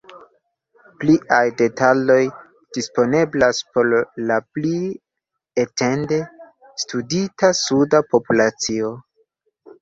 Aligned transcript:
Pliaj 1.01 1.41
detaloj 1.57 2.21
disponeblas 2.77 3.59
por 3.75 3.91
la 4.31 4.39
pli 4.55 4.73
etende 5.65 6.19
studita 6.87 7.53
suda 7.61 8.03
populacio. 8.17 8.91